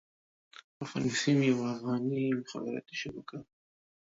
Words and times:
افغان 0.83 1.03
بيسيم 1.11 1.39
يوه 1.49 1.65
افغاني 1.75 2.23
مخابراتي 2.39 2.93
شبکه 3.01 3.35
ده. 3.41 3.47